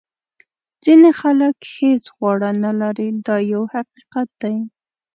ځینې 0.83 1.09
خلک 1.21 1.55
هیڅ 1.75 2.03
خواړه 2.13 2.49
نه 2.63 2.71
لري 2.81 3.09
دا 3.27 3.35
یو 3.53 3.63
حقیقت 3.73 4.29
دی. 4.41 4.55